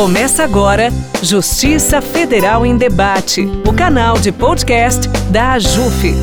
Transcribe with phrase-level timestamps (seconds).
[0.00, 0.88] Começa agora
[1.22, 6.14] Justiça Federal em Debate, o canal de podcast da AJUF.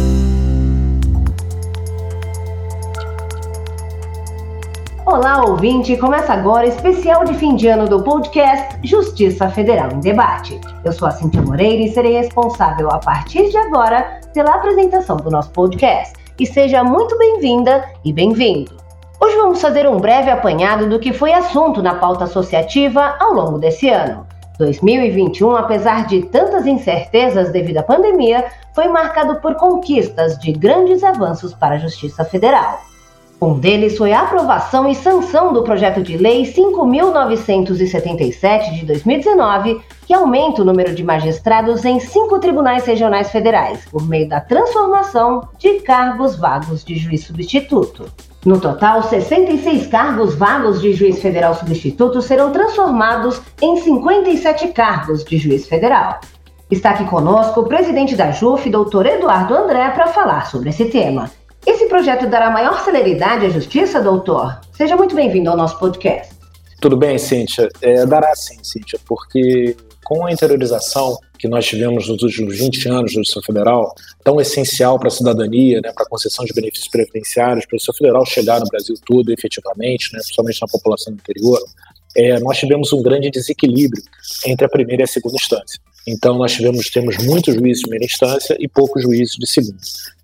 [5.06, 5.96] Olá, ouvinte!
[5.96, 10.60] Começa agora especial de fim de ano do podcast Justiça Federal em Debate.
[10.84, 15.30] Eu sou a Cintia Moreira e serei responsável a partir de agora pela apresentação do
[15.30, 16.16] nosso podcast.
[16.40, 18.87] E seja muito bem-vinda e bem-vindo!
[19.20, 23.58] Hoje vamos fazer um breve apanhado do que foi assunto na pauta associativa ao longo
[23.58, 24.28] desse ano.
[24.60, 31.52] 2021, apesar de tantas incertezas devido à pandemia, foi marcado por conquistas de grandes avanços
[31.52, 32.80] para a Justiça Federal.
[33.42, 40.14] Um deles foi a aprovação e sanção do projeto de lei 5.977 de 2019, que
[40.14, 45.80] aumenta o número de magistrados em cinco tribunais regionais federais, por meio da transformação de
[45.80, 48.06] cargos vagos de juiz substituto.
[48.48, 55.38] No total, 66 cargos vagos de juiz federal substituto serão transformados em 57 cargos de
[55.38, 56.22] juiz federal.
[56.72, 61.30] Está aqui conosco o presidente da JUF, doutor Eduardo André, para falar sobre esse tema.
[61.66, 64.62] Esse projeto dará maior celeridade à justiça, doutor?
[64.72, 66.37] Seja muito bem-vindo ao nosso podcast.
[66.80, 67.70] Tudo bem, Cíntia?
[67.82, 73.14] É, dará sim, Cíntia, porque com a interiorização que nós tivemos nos últimos 20 anos
[73.14, 77.66] da Justiça Federal, tão essencial para a cidadania, né, para a concessão de benefícios previdenciários,
[77.66, 81.60] para a Justiça Federal chegar no Brasil todo efetivamente, né, principalmente na população do interior,
[82.16, 84.02] é, nós tivemos um grande desequilíbrio
[84.46, 85.80] entre a primeira e a segunda instância.
[86.08, 89.78] Então, nós tivemos, temos muitos juízes de primeira instância e poucos juízes de segunda.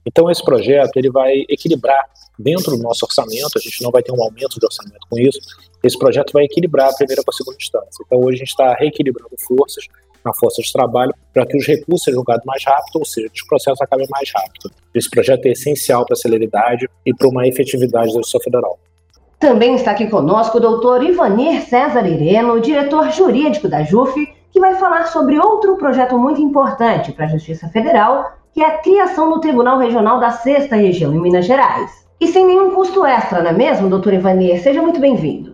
[0.06, 2.06] Então, esse projeto ele vai equilibrar
[2.40, 5.40] dentro do nosso orçamento, a gente não vai ter um aumento de orçamento com isso,
[5.84, 8.04] esse projeto vai equilibrar a primeira com a segunda instância.
[8.06, 9.86] Então, hoje a gente está reequilibrando forças
[10.24, 13.44] na força de trabalho para que os recursos sejam julgados mais rápido, ou seja, os
[13.44, 14.72] processos acabem mais rápido.
[14.96, 18.80] Esse projeto é essencial para a celeridade e para uma efetividade da Justiça Federal.
[19.38, 24.14] Também está aqui conosco o doutor Ivanir César Ireno, diretor jurídico da JUF,
[24.54, 28.78] que vai falar sobre outro projeto muito importante para a Justiça Federal, que é a
[28.78, 31.92] criação do Tribunal Regional da Sexta Região, em Minas Gerais.
[32.22, 34.62] E sem nenhum custo extra, não é mesmo, doutor Ivanir?
[34.62, 35.53] Seja muito bem-vindo.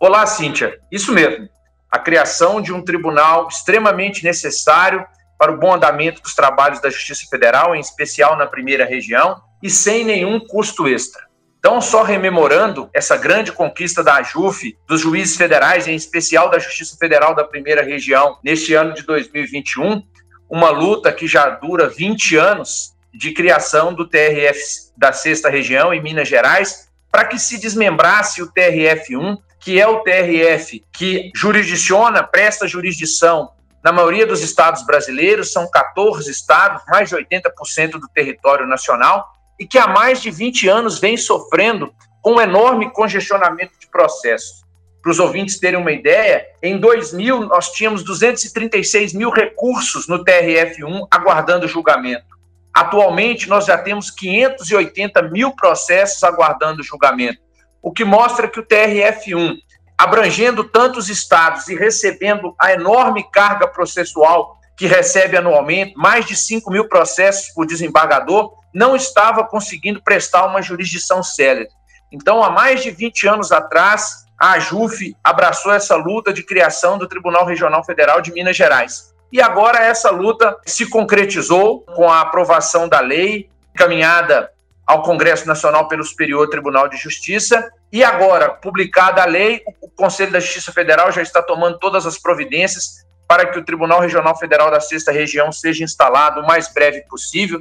[0.00, 0.78] Olá, Cíntia.
[0.92, 1.48] Isso mesmo.
[1.90, 5.04] A criação de um tribunal extremamente necessário
[5.36, 9.68] para o bom andamento dos trabalhos da Justiça Federal, em especial na primeira região, e
[9.68, 11.20] sem nenhum custo extra.
[11.58, 16.96] Então, só rememorando essa grande conquista da AJUF, dos juízes federais, em especial da Justiça
[16.96, 20.00] Federal da Primeira Região, neste ano de 2021,
[20.48, 24.60] uma luta que já dura 20 anos de criação do TRF
[24.96, 30.00] da Sexta Região em Minas Gerais, para que se desmembrasse o TRF1, que é o
[30.00, 33.50] TRF que jurisdiciona, presta jurisdição
[33.82, 39.66] na maioria dos estados brasileiros, são 14 estados, mais de 80% do território nacional, e
[39.66, 44.62] que há mais de 20 anos vem sofrendo com um enorme congestionamento de processos.
[45.02, 51.06] Para os ouvintes terem uma ideia, em 2000 nós tínhamos 236 mil recursos no TRF1
[51.10, 52.26] aguardando julgamento.
[52.74, 57.40] Atualmente nós já temos 580 mil processos aguardando julgamento,
[57.82, 59.56] o que mostra que o TRF1,
[59.96, 66.70] abrangendo tantos estados e recebendo a enorme carga processual que recebe anualmente, mais de 5
[66.70, 71.68] mil processos por desembargador, não estava conseguindo prestar uma jurisdição célere.
[72.12, 77.08] Então, há mais de 20 anos atrás, a AJUF abraçou essa luta de criação do
[77.08, 79.12] Tribunal Regional Federal de Minas Gerais.
[79.32, 84.50] E agora essa luta se concretizou com a aprovação da lei caminhada
[84.88, 87.70] ao Congresso Nacional pelo Superior Tribunal de Justiça.
[87.92, 92.16] E agora, publicada a lei, o Conselho da Justiça Federal já está tomando todas as
[92.16, 97.02] providências para que o Tribunal Regional Federal da Sexta Região seja instalado o mais breve
[97.02, 97.60] possível.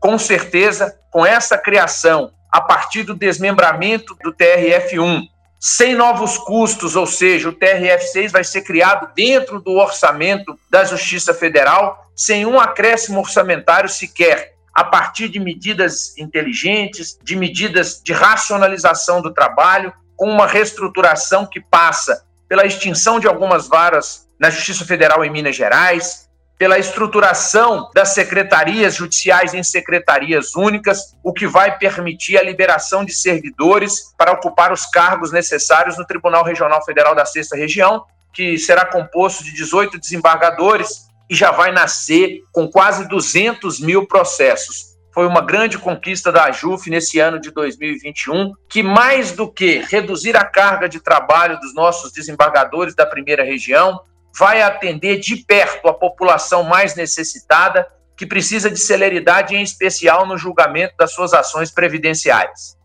[0.00, 5.22] Com certeza, com essa criação, a partir do desmembramento do TRF1,
[5.60, 11.32] sem novos custos, ou seja, o TRF6 vai ser criado dentro do orçamento da Justiça
[11.32, 19.22] Federal, sem um acréscimo orçamentário sequer, a partir de medidas inteligentes, de medidas de racionalização
[19.22, 25.24] do trabalho, com uma reestruturação que passa pela extinção de algumas varas na Justiça Federal
[25.24, 26.28] em Minas Gerais,
[26.58, 33.14] pela estruturação das secretarias judiciais em secretarias únicas, o que vai permitir a liberação de
[33.14, 38.84] servidores para ocupar os cargos necessários no Tribunal Regional Federal da Sexta Região, que será
[38.84, 44.96] composto de 18 desembargadores e já vai nascer com quase 200 mil processos.
[45.16, 50.36] Foi uma grande conquista da AJUF nesse ano de 2021, que mais do que reduzir
[50.36, 53.98] a carga de trabalho dos nossos desembargadores da primeira região,
[54.38, 60.36] vai atender de perto a população mais necessitada, que precisa de celeridade, em especial no
[60.36, 62.76] julgamento das suas ações previdenciais.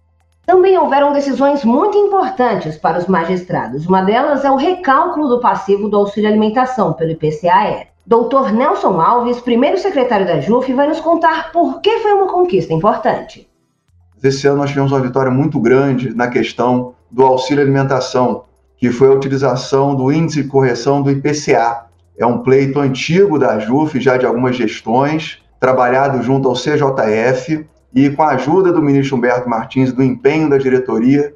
[0.45, 3.85] também houveram decisões muito importantes para os magistrados.
[3.85, 7.90] Uma delas é o recálculo do passivo do auxílio alimentação pelo IPCA-E.
[8.05, 12.73] Doutor Nelson Alves, primeiro secretário da JUF, vai nos contar por que foi uma conquista
[12.73, 13.47] importante.
[14.23, 18.45] Esse ano nós tivemos uma vitória muito grande na questão do auxílio alimentação,
[18.77, 21.85] que foi a utilização do índice de correção do IPCA.
[22.17, 28.09] É um pleito antigo da JUF, já de algumas gestões, trabalhado junto ao CJF, e
[28.09, 31.33] com a ajuda do ministro Humberto Martins e do empenho da diretoria,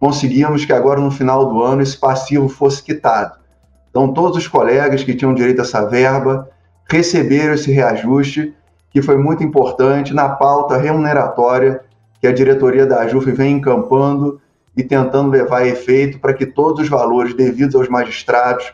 [0.00, 3.45] conseguimos que agora no final do ano esse passivo fosse quitado.
[3.96, 6.50] Então todos os colegas que tinham direito a essa verba
[6.86, 8.54] receberam esse reajuste,
[8.90, 11.80] que foi muito importante na pauta remuneratória
[12.20, 14.38] que a diretoria da AJUF vem encampando
[14.76, 18.70] e tentando levar a efeito para que todos os valores devidos aos magistrados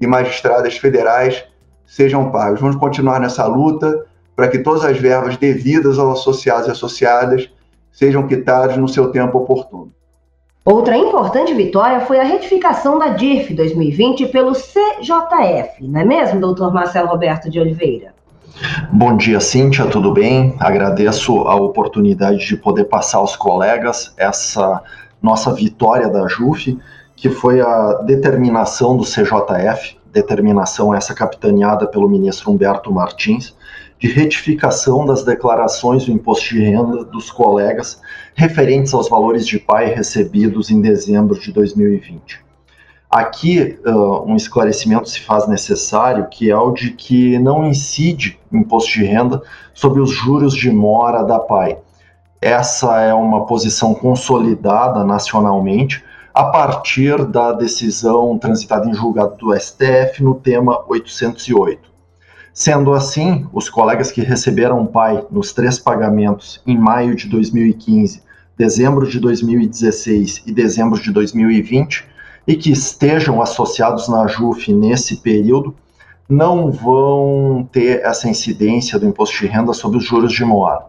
[0.00, 1.44] e magistradas federais
[1.86, 2.60] sejam pagos.
[2.60, 4.04] Vamos continuar nessa luta
[4.34, 7.48] para que todas as verbas devidas aos associados e associadas
[7.92, 9.92] sejam quitadas no seu tempo oportuno.
[10.66, 16.74] Outra importante vitória foi a retificação da DIRF 2020 pelo CJF, não é mesmo, doutor
[16.74, 18.12] Marcelo Roberto de Oliveira?
[18.90, 20.56] Bom dia, Cíntia, tudo bem?
[20.58, 24.82] Agradeço a oportunidade de poder passar aos colegas essa
[25.22, 26.76] nossa vitória da JUF,
[27.14, 33.55] que foi a determinação do CJF, determinação essa capitaneada pelo ministro Humberto Martins,
[33.98, 38.00] de retificação das declarações do imposto de renda dos colegas
[38.34, 42.44] referentes aos valores de PAI recebidos em dezembro de 2020.
[43.10, 48.92] Aqui, uh, um esclarecimento se faz necessário, que é o de que não incide imposto
[48.92, 49.40] de renda
[49.72, 51.78] sobre os juros de mora da PAI.
[52.42, 56.04] Essa é uma posição consolidada nacionalmente
[56.34, 61.95] a partir da decisão transitada em julgado do STF no tema 808.
[62.58, 68.22] Sendo assim, os colegas que receberam PAI nos três pagamentos em maio de 2015,
[68.56, 72.08] dezembro de 2016 e dezembro de 2020
[72.46, 75.74] e que estejam associados na JUF nesse período,
[76.26, 80.86] não vão ter essa incidência do imposto de renda sobre os juros de moar,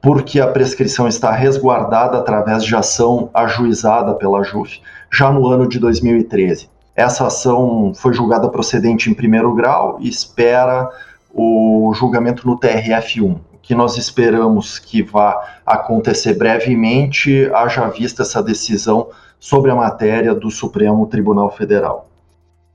[0.00, 4.80] porque a prescrição está resguardada através de ação ajuizada pela JUF
[5.12, 6.71] já no ano de 2013.
[6.94, 10.90] Essa ação foi julgada procedente em primeiro grau e espera
[11.32, 19.08] o julgamento no TRF1, que nós esperamos que vá acontecer brevemente, haja vista essa decisão
[19.40, 22.08] sobre a matéria do Supremo Tribunal Federal.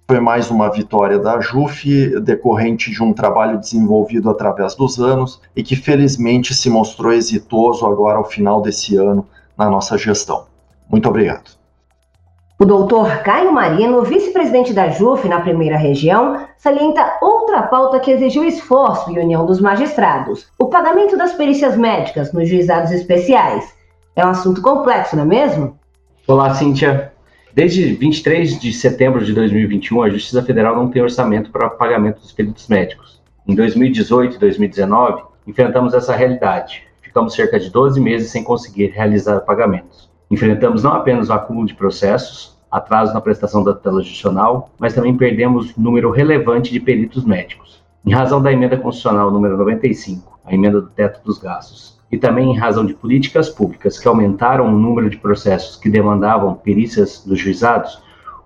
[0.09, 5.61] Foi mais uma vitória da JUF, decorrente de um trabalho desenvolvido através dos anos e
[5.61, 9.27] que felizmente se mostrou exitoso agora ao final desse ano
[9.57, 10.45] na nossa gestão.
[10.89, 11.56] Muito obrigado.
[12.59, 18.43] O doutor Caio Marino, vice-presidente da JUF na primeira região, salienta outra pauta que exigiu
[18.43, 23.71] esforço e união dos magistrados: o pagamento das perícias médicas nos juizados especiais.
[24.15, 25.77] É um assunto complexo, não é mesmo?
[26.27, 27.13] Olá, Cíntia.
[27.53, 32.31] Desde 23 de setembro de 2021, a Justiça Federal não tem orçamento para pagamento dos
[32.31, 33.21] peritos médicos.
[33.47, 36.81] Em 2018 e 2019, enfrentamos essa realidade.
[37.03, 40.06] Ficamos cerca de 12 meses sem conseguir realizar pagamentos.
[40.29, 45.15] Enfrentamos não apenas o acúmulo de processos, atraso na prestação da tutela judicial, mas também
[45.15, 47.81] perdemos número relevante de peritos médicos.
[48.05, 52.51] Em razão da emenda constitucional número 95, a emenda do teto dos gastos, e também
[52.51, 57.39] em razão de políticas públicas que aumentaram o número de processos que demandavam perícias dos
[57.39, 58.01] juizados,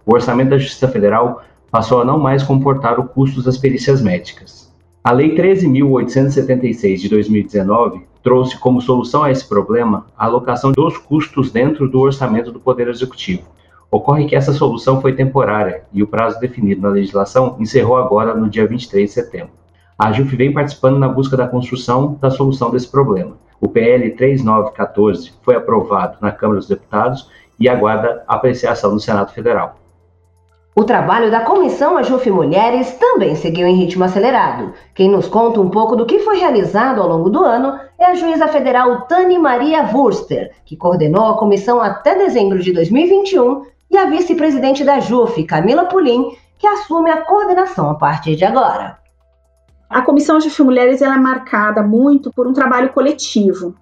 [0.06, 4.72] o orçamento da Justiça Federal passou a não mais comportar o custo das perícias médicas.
[5.04, 11.52] A Lei 13.876 de 2019 trouxe como solução a esse problema a alocação dos custos
[11.52, 13.44] dentro do orçamento do Poder Executivo.
[13.90, 18.50] Ocorre que essa solução foi temporária e o prazo definido na legislação encerrou agora no
[18.50, 19.52] dia 23 de setembro.
[20.00, 23.36] A JUF vem participando na busca da construção da solução desse problema.
[23.60, 29.81] O PL 3914 foi aprovado na Câmara dos Deputados e aguarda apreciação no Senado Federal.
[30.74, 34.74] O trabalho da Comissão Ajuf Mulheres também seguiu em ritmo acelerado.
[34.96, 38.16] Quem nos conta um pouco do que foi realizado ao longo do ano é a
[38.16, 44.06] juíza federal Tani Maria Wurster, que coordenou a comissão até dezembro de 2021, e a
[44.06, 48.98] vice-presidente da JUF, Camila Pulim, que assume a coordenação a partir de agora.
[49.90, 53.76] A Comissão Ajuf Mulheres é marcada muito por um trabalho coletivo.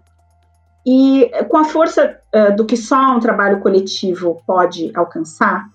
[0.83, 5.67] E com a força uh, do que só um trabalho coletivo pode alcançar,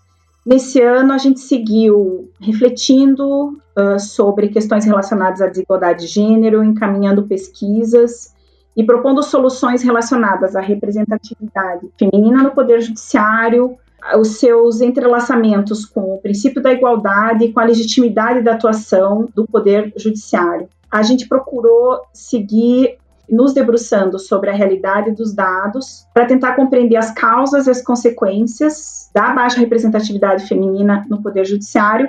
[0.45, 7.23] Nesse ano, a gente seguiu refletindo uh, sobre questões relacionadas à desigualdade de gênero, encaminhando
[7.23, 8.35] pesquisas
[8.77, 13.79] e propondo soluções relacionadas à representatividade feminina no Poder Judiciário,
[14.19, 19.47] os seus entrelaçamentos com o princípio da igualdade e com a legitimidade da atuação do
[19.47, 20.69] Poder Judiciário.
[20.91, 22.99] A gente procurou seguir
[23.29, 29.11] nos debruçando sobre a realidade dos dados para tentar compreender as causas e as consequências
[29.15, 32.09] da baixa representatividade feminina no Poder Judiciário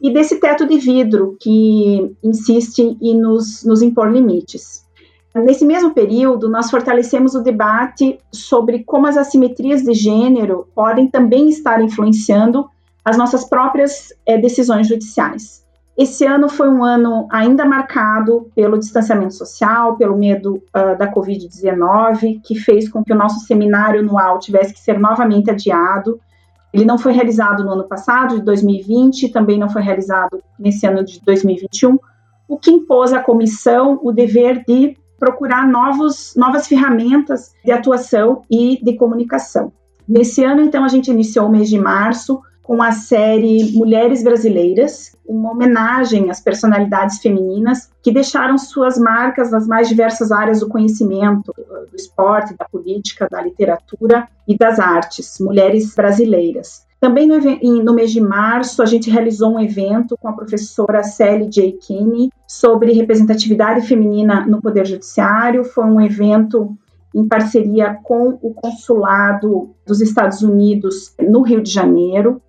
[0.00, 4.84] e desse teto de vidro que insiste em nos, nos impor limites.
[5.34, 11.48] Nesse mesmo período, nós fortalecemos o debate sobre como as assimetrias de gênero podem também
[11.48, 12.66] estar influenciando
[13.04, 15.65] as nossas próprias é, decisões judiciais.
[15.96, 22.42] Esse ano foi um ano ainda marcado pelo distanciamento social, pelo medo uh, da Covid-19,
[22.44, 26.20] que fez com que o nosso seminário anual tivesse que ser novamente adiado.
[26.70, 31.02] Ele não foi realizado no ano passado, de 2020, também não foi realizado nesse ano
[31.02, 31.98] de 2021,
[32.46, 38.78] o que impôs à comissão o dever de procurar novos, novas ferramentas de atuação e
[38.84, 39.72] de comunicação.
[40.06, 45.16] Nesse ano, então, a gente iniciou o mês de março com a série Mulheres Brasileiras,
[45.24, 51.54] uma homenagem às personalidades femininas que deixaram suas marcas nas mais diversas áreas do conhecimento,
[51.56, 56.84] do esporte, da política, da literatura e das artes, mulheres brasileiras.
[57.00, 57.38] Também no,
[57.84, 61.70] no, mês de março, a gente realizou um evento com a professora Sally J.
[61.80, 65.62] Kinney sobre representatividade feminina no Poder Judiciário.
[65.62, 66.76] Foi um evento
[67.14, 72.42] em parceria com o Consulado dos Estados Unidos no Rio de Janeiro.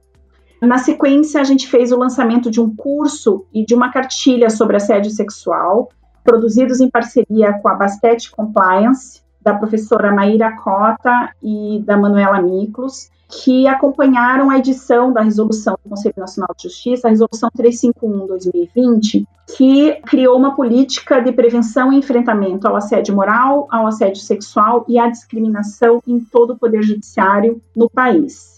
[0.61, 4.77] Na sequência, a gente fez o lançamento de um curso e de uma cartilha sobre
[4.77, 5.89] assédio sexual,
[6.23, 13.09] produzidos em parceria com a Bastet Compliance, da professora Maíra Cota e da Manuela Miklos,
[13.29, 19.93] que acompanharam a edição da resolução do Conselho Nacional de Justiça, a resolução 351-2020, que
[20.05, 25.09] criou uma política de prevenção e enfrentamento ao assédio moral, ao assédio sexual e à
[25.09, 28.56] discriminação em todo o poder judiciário no país.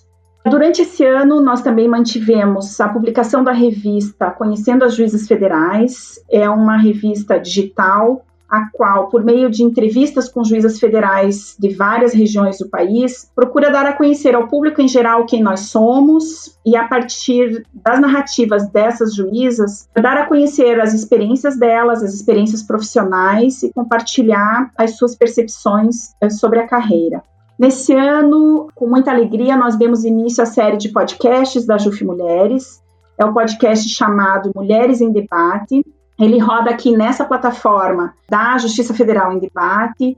[0.50, 6.20] Durante esse ano, nós também mantivemos a publicação da revista Conhecendo as Juízes Federais.
[6.29, 12.13] É uma revista digital, a qual, por meio de entrevistas com juízes federais de várias
[12.13, 16.75] regiões do país, procura dar a conhecer ao público em geral quem nós somos e,
[16.75, 23.62] a partir das narrativas dessas juízas, dar a conhecer as experiências delas, as experiências profissionais
[23.62, 27.22] e compartilhar as suas percepções eh, sobre a carreira.
[27.59, 32.81] Nesse ano, com muita alegria, nós demos início à série de podcasts da JUF Mulheres.
[33.17, 35.85] É um podcast chamado Mulheres em Debate.
[36.17, 40.17] Ele roda aqui nessa plataforma da Justiça Federal em Debate.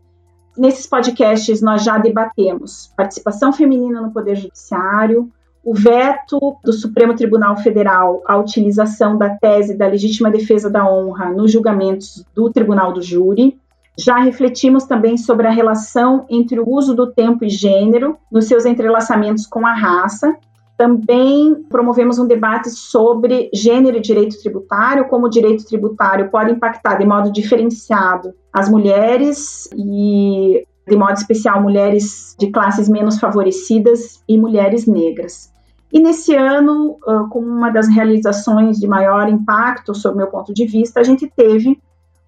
[0.56, 5.28] Nesses podcasts, nós já debatemos participação feminina no Poder Judiciário,
[5.64, 11.32] o veto do Supremo Tribunal Federal à utilização da tese da legítima defesa da honra
[11.32, 13.60] nos julgamentos do Tribunal do Júri,
[14.04, 18.66] já refletimos também sobre a relação entre o uso do tempo e gênero nos seus
[18.66, 20.36] entrelaçamentos com a raça.
[20.78, 26.96] Também promovemos um debate sobre gênero e direito tributário, como o direito tributário pode impactar
[26.96, 34.38] de modo diferenciado as mulheres e, de modo especial, mulheres de classes menos favorecidas e
[34.40, 35.52] mulheres negras.
[35.94, 36.98] E nesse ano,
[37.30, 41.80] como uma das realizações de maior impacto, sob meu ponto de vista, a gente teve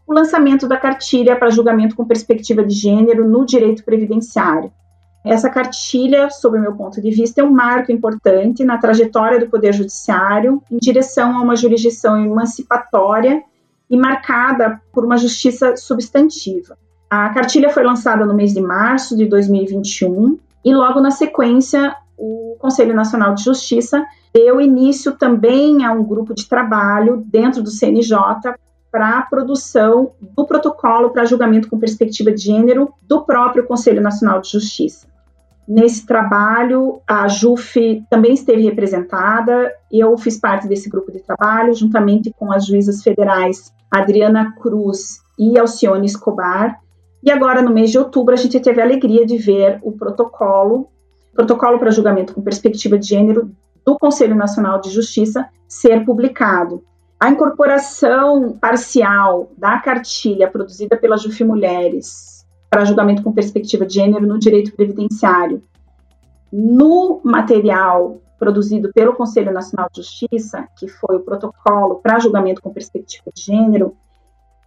[0.05, 4.71] o lançamento da cartilha para julgamento com perspectiva de gênero no direito previdenciário.
[5.25, 9.47] Essa cartilha, sob o meu ponto de vista, é um marco importante na trajetória do
[9.47, 13.41] Poder Judiciário em direção a uma jurisdição emancipatória
[13.89, 16.77] e marcada por uma justiça substantiva.
[17.09, 22.57] A cartilha foi lançada no mês de março de 2021 e, logo na sequência, o
[22.59, 28.17] Conselho Nacional de Justiça deu início também a um grupo de trabalho dentro do CNJ
[28.93, 34.39] para a produção do protocolo para julgamento com perspectiva de gênero do próprio Conselho Nacional
[34.39, 35.07] de Justiça.
[35.67, 42.31] Nesse trabalho, a JUF também esteve representada, eu fiz parte desse grupo de trabalho, juntamente
[42.37, 46.79] com as juízas federais Adriana Cruz e Alcione Escobar.
[47.23, 50.89] E agora, no mês de outubro, a gente teve a alegria de ver o protocolo,
[51.33, 53.49] protocolo para julgamento com perspectiva de gênero
[53.83, 56.83] do Conselho Nacional de Justiça ser publicado.
[57.23, 64.27] A incorporação parcial da cartilha produzida pela Jufi Mulheres para julgamento com perspectiva de gênero
[64.27, 65.63] no direito previdenciário
[66.51, 72.73] no material produzido pelo Conselho Nacional de Justiça, que foi o protocolo para julgamento com
[72.73, 73.95] perspectiva de gênero,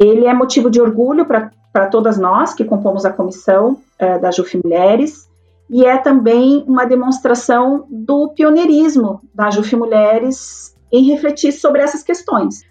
[0.01, 4.59] ele é motivo de orgulho para todas nós que compomos a comissão uh, da JUF
[4.65, 5.29] Mulheres,
[5.69, 12.65] e é também uma demonstração do pioneirismo da JUF Mulheres em refletir sobre essas questões.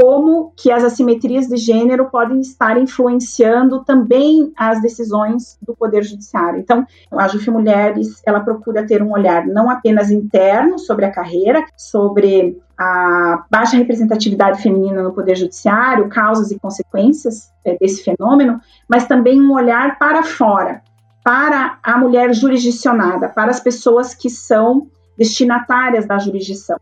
[0.00, 6.60] como que as assimetrias de gênero podem estar influenciando também as decisões do Poder Judiciário.
[6.60, 11.64] Então, a Jufi Mulheres, ela procura ter um olhar não apenas interno sobre a carreira,
[11.76, 19.08] sobre a baixa representatividade feminina no Poder Judiciário, causas e consequências é, desse fenômeno, mas
[19.08, 20.80] também um olhar para fora,
[21.24, 24.86] para a mulher jurisdicionada, para as pessoas que são
[25.18, 26.78] destinatárias da jurisdição.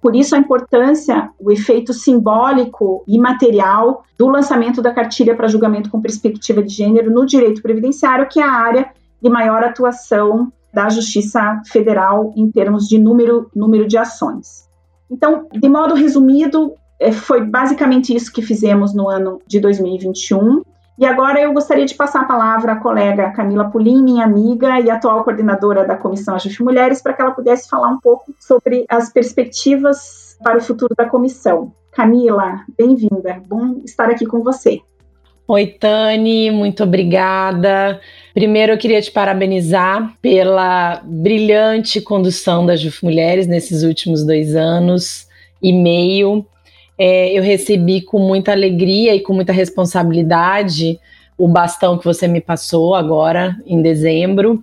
[0.00, 5.90] Por isso a importância, o efeito simbólico e material do lançamento da cartilha para julgamento
[5.90, 8.90] com perspectiva de gênero no direito previdenciário, que é a área
[9.22, 14.68] de maior atuação da Justiça Federal em termos de número, número de ações.
[15.10, 20.62] Então, de modo resumido, é, foi basicamente isso que fizemos no ano de 2021.
[21.00, 24.90] E agora eu gostaria de passar a palavra à colega Camila Pulim, minha amiga e
[24.90, 29.10] atual coordenadora da Comissão Ajuste Mulheres, para que ela pudesse falar um pouco sobre as
[29.10, 31.72] perspectivas para o futuro da comissão.
[31.90, 33.42] Camila, bem-vinda.
[33.48, 34.82] Bom estar aqui com você.
[35.48, 37.98] Oi, Tani, muito obrigada.
[38.34, 45.26] Primeiro, eu queria te parabenizar pela brilhante condução da JUF Mulheres nesses últimos dois anos
[45.62, 46.44] e meio
[47.02, 51.00] é, eu recebi com muita alegria e com muita responsabilidade
[51.38, 54.62] o bastão que você me passou agora em dezembro.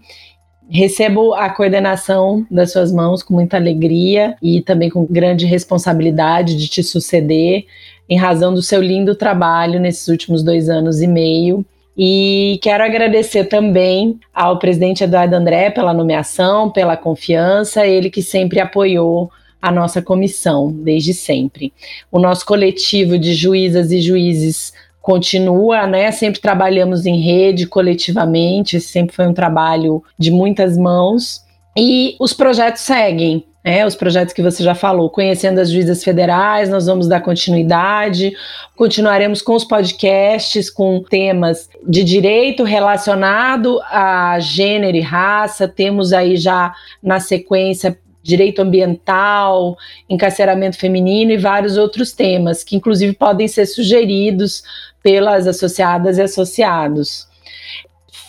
[0.70, 6.68] Recebo a coordenação das suas mãos com muita alegria e também com grande responsabilidade de
[6.68, 7.66] te suceder
[8.08, 11.66] em razão do seu lindo trabalho nesses últimos dois anos e meio.
[11.98, 18.60] E quero agradecer também ao presidente Eduardo André pela nomeação, pela confiança, ele que sempre
[18.60, 21.74] apoiou a nossa comissão, desde sempre.
[22.12, 26.12] O nosso coletivo de juízas e juízes continua, né?
[26.12, 31.42] Sempre trabalhamos em rede, coletivamente, sempre foi um trabalho de muitas mãos.
[31.78, 33.86] E os projetos seguem, né?
[33.86, 38.34] Os projetos que você já falou, conhecendo as juízas federais, nós vamos dar continuidade,
[38.76, 45.68] continuaremos com os podcasts com temas de direito relacionado a gênero e raça.
[45.68, 49.78] Temos aí já na sequência direito ambiental,
[50.10, 54.64] encarceramento feminino e vários outros temas, que inclusive podem ser sugeridos
[55.02, 57.28] pelas associadas e associados.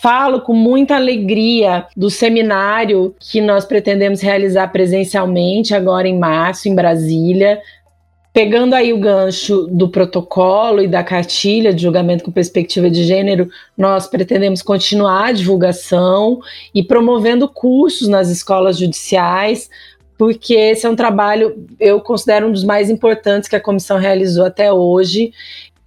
[0.01, 6.75] Falo com muita alegria do seminário que nós pretendemos realizar presencialmente agora em março, em
[6.75, 7.61] Brasília,
[8.39, 13.51] Pegando aí o gancho do protocolo e da cartilha de julgamento com perspectiva de gênero,
[13.77, 16.39] nós pretendemos continuar a divulgação
[16.73, 19.69] e promovendo cursos nas escolas judiciais,
[20.17, 24.47] porque esse é um trabalho, eu considero um dos mais importantes que a comissão realizou
[24.47, 25.33] até hoje.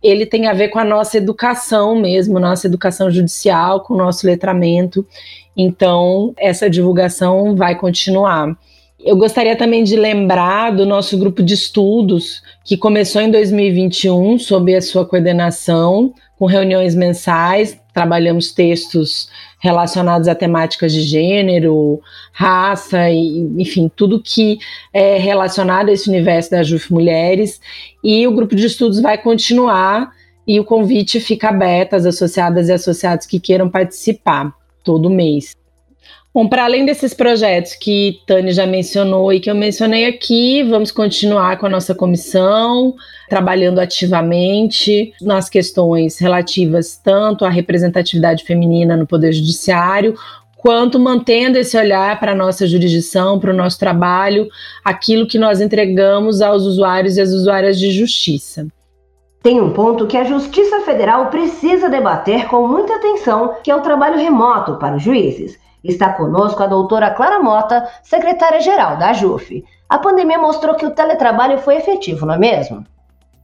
[0.03, 4.27] Ele tem a ver com a nossa educação mesmo, nossa educação judicial, com o nosso
[4.27, 5.07] letramento.
[5.55, 8.57] Então, essa divulgação vai continuar.
[9.03, 14.75] Eu gostaria também de lembrar do nosso grupo de estudos, que começou em 2021, sob
[14.75, 19.27] a sua coordenação, com reuniões mensais, trabalhamos textos
[19.59, 21.99] relacionados a temáticas de gênero,
[22.31, 24.59] raça, e, enfim, tudo que
[24.93, 27.59] é relacionado a esse universo da JUF Mulheres.
[28.03, 30.11] E o grupo de estudos vai continuar
[30.47, 35.55] e o convite fica aberto às associadas e associados que queiram participar todo mês.
[36.33, 40.89] Bom, para além desses projetos que Tânia já mencionou e que eu mencionei aqui, vamos
[40.89, 42.95] continuar com a nossa comissão,
[43.27, 50.15] trabalhando ativamente nas questões relativas tanto à representatividade feminina no Poder Judiciário,
[50.55, 54.47] quanto mantendo esse olhar para a nossa jurisdição, para o nosso trabalho,
[54.85, 58.67] aquilo que nós entregamos aos usuários e às usuárias de justiça.
[59.43, 63.81] Tem um ponto que a Justiça Federal precisa debater com muita atenção, que é o
[63.81, 65.59] trabalho remoto para os juízes.
[65.83, 69.63] Está conosco a doutora Clara Mota, secretária-geral da AJUF.
[69.89, 72.85] A pandemia mostrou que o teletrabalho foi efetivo, não é mesmo?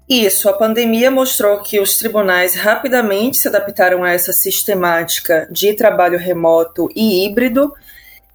[0.08, 6.18] Isso, a pandemia mostrou que os tribunais rapidamente se adaptaram a essa sistemática de trabalho
[6.18, 7.74] remoto e híbrido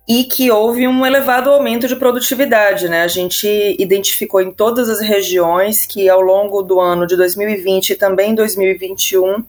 [0.06, 2.88] e que houve um elevado aumento de produtividade.
[2.88, 3.02] Né?
[3.02, 3.46] A gente
[3.78, 9.42] identificou em todas as regiões que ao longo do ano de 2020 e também 2021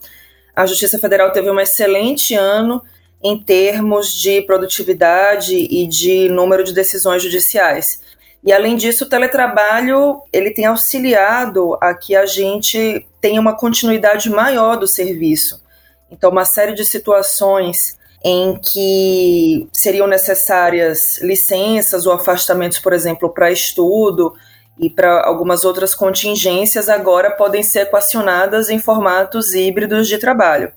[0.56, 2.82] a Justiça Federal teve um excelente ano
[3.24, 8.02] em termos de produtividade e de número de decisões judiciais.
[8.44, 14.30] E além disso, o teletrabalho ele tem auxiliado a que a gente tenha uma continuidade
[14.30, 15.64] maior do serviço.
[16.12, 23.52] Então, uma série de situações em que seriam necessárias licenças ou afastamentos, por exemplo, para
[23.52, 24.34] estudo
[24.78, 30.72] e para algumas outras contingências, agora podem ser equacionadas em formatos híbridos de trabalho.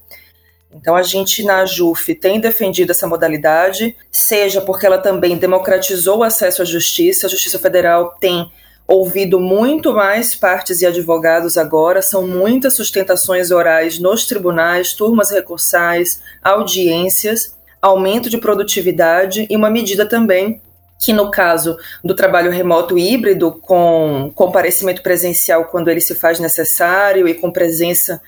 [0.72, 6.22] Então, a gente na JUF tem defendido essa modalidade, seja porque ela também democratizou o
[6.22, 8.50] acesso à justiça, a Justiça Federal tem
[8.86, 16.22] ouvido muito mais partes e advogados agora, são muitas sustentações orais nos tribunais, turmas recursais,
[16.42, 20.60] audiências, aumento de produtividade e uma medida também
[20.98, 27.28] que no caso do trabalho remoto híbrido, com comparecimento presencial quando ele se faz necessário
[27.28, 28.20] e com presença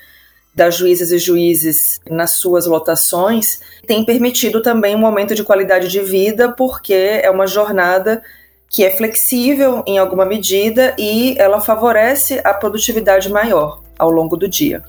[0.59, 6.01] das juízas e juízes nas suas lotações, tem permitido também um aumento de qualidade de
[6.01, 8.21] vida, porque é uma jornada
[8.69, 14.49] que é flexível em alguma medida e ela favorece a produtividade maior ao longo do
[14.49, 14.83] dia.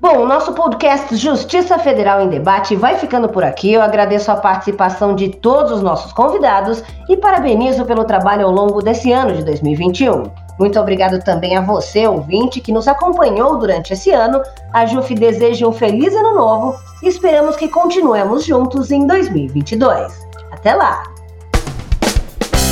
[0.00, 3.72] Bom, o nosso podcast Justiça Federal em Debate vai ficando por aqui.
[3.72, 8.80] Eu agradeço a participação de todos os nossos convidados e parabenizo pelo trabalho ao longo
[8.80, 10.49] desse ano de 2021.
[10.60, 14.42] Muito obrigado também a você, ouvinte, que nos acompanhou durante esse ano.
[14.70, 20.12] A JUF deseja um feliz ano novo e esperamos que continuemos juntos em 2022.
[20.50, 21.02] Até lá!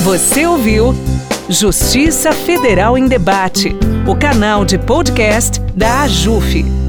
[0.04, 0.94] Você ouviu
[1.48, 3.74] Justiça Federal em Debate,
[4.06, 6.87] o canal de podcast da AJUF.